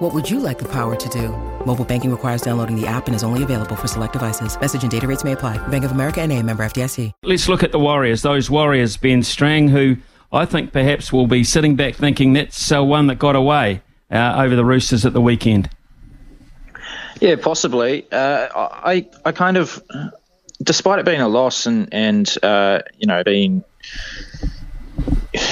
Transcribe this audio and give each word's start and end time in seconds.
What 0.00 0.14
would 0.14 0.30
you 0.30 0.40
like 0.40 0.58
the 0.58 0.68
power 0.68 0.96
to 0.96 1.08
do? 1.10 1.28
Mobile 1.66 1.84
banking 1.84 2.10
requires 2.10 2.40
downloading 2.40 2.74
the 2.74 2.86
app 2.86 3.06
and 3.06 3.14
is 3.14 3.22
only 3.22 3.42
available 3.42 3.76
for 3.76 3.86
select 3.86 4.14
devices. 4.14 4.58
Message 4.58 4.80
and 4.80 4.90
data 4.90 5.06
rates 5.06 5.24
may 5.24 5.32
apply. 5.32 5.58
Bank 5.68 5.84
of 5.84 5.90
America 5.90 6.22
and 6.22 6.32
a 6.32 6.42
member 6.42 6.64
FDIC. 6.64 7.12
Let's 7.22 7.50
look 7.50 7.62
at 7.62 7.70
the 7.70 7.78
Warriors. 7.78 8.22
Those 8.22 8.48
Warriors, 8.48 8.96
Ben 8.96 9.22
Strang, 9.22 9.68
who 9.68 9.98
I 10.32 10.46
think 10.46 10.72
perhaps 10.72 11.12
will 11.12 11.26
be 11.26 11.44
sitting 11.44 11.76
back 11.76 11.96
thinking 11.96 12.32
that's 12.32 12.72
uh, 12.72 12.82
one 12.82 13.08
that 13.08 13.18
got 13.18 13.36
away 13.36 13.82
uh, 14.10 14.36
over 14.38 14.56
the 14.56 14.64
Roosters 14.64 15.04
at 15.04 15.12
the 15.12 15.20
weekend. 15.20 15.68
Yeah, 17.20 17.36
possibly. 17.36 18.10
Uh, 18.10 18.48
I 18.54 19.06
I 19.26 19.32
kind 19.32 19.58
of, 19.58 19.82
despite 20.62 20.98
it 20.98 21.04
being 21.04 21.20
a 21.20 21.28
loss 21.28 21.66
and 21.66 21.92
and 21.92 22.34
uh, 22.42 22.78
you 22.96 23.06
know 23.06 23.22
being, 23.22 23.64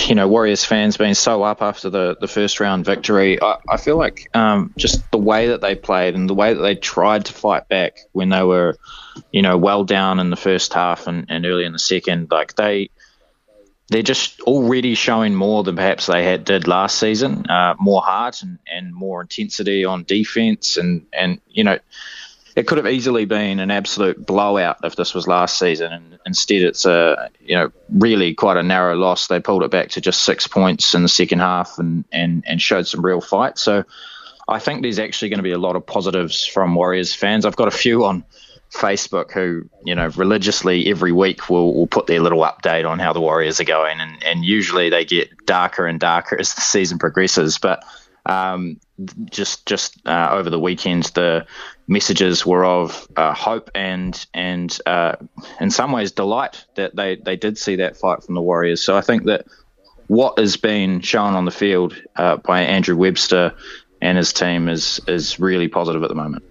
you 0.09 0.15
know 0.15 0.27
Warriors 0.27 0.65
fans 0.65 0.97
being 0.97 1.15
so 1.15 1.43
up 1.43 1.61
after 1.61 1.91
the, 1.91 2.17
the 2.21 2.29
first 2.29 2.61
round 2.61 2.85
victory, 2.85 3.41
I, 3.41 3.59
I 3.69 3.77
feel 3.77 3.97
like 3.97 4.31
um, 4.35 4.73
just 4.77 5.11
the 5.11 5.19
way 5.19 5.49
that 5.49 5.61
they 5.61 5.75
played 5.75 6.15
and 6.15 6.29
the 6.29 6.35
way 6.35 6.55
that 6.55 6.61
they 6.61 6.75
tried 6.75 7.27
to 7.27 7.33
fight 7.33 7.69
back 7.69 7.99
when 8.13 8.31
they 8.31 8.43
were, 8.43 8.77
you 9.31 9.43
know, 9.43 9.59
well 9.59 9.85
down 9.85 10.19
in 10.19 10.31
the 10.31 10.37
first 10.37 10.73
half 10.73 11.07
and, 11.07 11.27
and 11.29 11.45
early 11.45 11.65
in 11.65 11.73
the 11.73 11.79
second, 11.79 12.31
like 12.31 12.55
they 12.55 12.91
they're 13.91 14.03
just 14.03 14.41
already 14.43 14.95
showing 14.95 15.35
more 15.35 15.63
than 15.63 15.77
perhaps 15.77 16.07
they 16.07 16.25
had 16.25 16.45
did 16.45 16.69
last 16.69 16.99
season. 16.99 17.49
Uh, 17.49 17.75
more 17.79 18.03
heart 18.03 18.43
and, 18.43 18.59
and 18.71 18.95
more 18.95 19.21
intensity 19.21 19.85
on 19.85 20.05
defense, 20.05 20.77
and 20.77 21.07
and 21.13 21.41
you 21.49 21.65
know, 21.65 21.79
it 22.59 22.67
could 22.67 22.79
have 22.79 22.89
easily 22.89 23.25
been 23.25 23.61
an 23.61 23.71
absolute 23.71 24.25
blowout 24.27 24.79
if 24.83 24.97
this 24.97 25.15
was 25.15 25.29
last 25.29 25.59
season, 25.59 25.93
and 25.93 26.19
instead 26.27 26.63
it's 26.63 26.85
a 26.85 27.31
you 27.41 27.55
know 27.55 27.71
really 27.89 28.35
quite 28.35 28.57
a 28.57 28.63
narrow 28.63 28.97
loss. 28.97 29.29
They 29.29 29.39
pulled 29.39 29.63
it 29.63 29.71
back 29.71 29.91
to 29.91 30.01
just 30.01 30.23
six 30.23 30.49
points 30.49 30.95
in 30.95 31.03
the 31.03 31.09
second 31.09 31.39
half, 31.39 31.79
and 31.79 32.05
and 32.11 32.43
and 32.47 32.61
showed 32.61 32.87
some 32.87 33.05
real 33.05 33.21
fight. 33.21 33.59
So. 33.59 33.85
I 34.51 34.59
think 34.59 34.81
there's 34.81 34.99
actually 34.99 35.29
going 35.29 35.41
to 35.41 35.43
be 35.43 35.53
a 35.53 35.59
lot 35.59 35.77
of 35.77 35.85
positives 35.85 36.43
from 36.47 36.75
Warriors 36.75 37.15
fans. 37.15 37.45
I've 37.45 37.55
got 37.55 37.69
a 37.69 37.71
few 37.71 38.07
on 38.07 38.25
Facebook 38.73 39.31
who, 39.31 39.69
you 39.85 39.95
know, 39.95 40.09
religiously 40.17 40.89
every 40.91 41.13
week 41.13 41.51
will, 41.51 41.75
will 41.75 41.87
put 41.87 42.07
their 42.07 42.21
little 42.21 42.41
update 42.41 42.89
on 42.89 42.99
how 42.99 43.13
the 43.13 43.21
Warriors 43.21 43.61
are 43.61 43.65
going. 43.65 44.01
And, 44.01 44.25
and 44.25 44.47
usually 44.47 44.89
they 44.89 45.05
get 45.05 45.45
darker 45.45 45.87
and 45.87 46.01
darker 46.01 46.41
as 46.41 46.55
the 46.55 46.63
season 46.63 46.99
progresses. 46.99 47.59
But 47.59 47.85
um, 48.29 48.79
just 49.31 49.67
just 49.67 50.07
uh, 50.07 50.29
over 50.33 50.51
the 50.51 50.61
weekend, 50.61 51.05
the 51.15 51.47
messages 51.89 52.45
were 52.45 52.65
of 52.65 53.09
uh, 53.17 53.33
hope 53.33 53.71
and 53.75 54.27
and 54.35 54.79
uh, 54.87 55.17
in 55.61 55.71
some 55.71 55.93
ways 55.93 56.13
delight 56.13 56.65
that 56.75 56.95
they, 56.95 57.17
they 57.17 57.37
did 57.37 57.57
see 57.59 57.77
that 57.77 57.97
fight 57.97 58.23
from 58.23 58.35
the 58.35 58.43
Warriors. 58.43 58.83
So 58.83 58.97
I 58.97 59.01
think 59.01 59.25
that 59.25 59.47
what 60.07 60.39
has 60.39 60.57
been 60.57 61.01
shown 61.01 61.35
on 61.35 61.45
the 61.45 61.51
field 61.51 62.01
uh, 62.17 62.37
by 62.37 62.63
Andrew 62.63 62.97
Webster 62.97 63.55
and 64.01 64.19
his 64.19 64.33
team 64.33 64.69
is 64.69 65.01
is 65.09 65.41
really 65.41 65.69
positive 65.69 66.03
at 66.03 66.09
the 66.09 66.15
moment. 66.15 66.45